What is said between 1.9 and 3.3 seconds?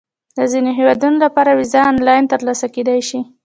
آنلاین ترلاسه کېدای شي.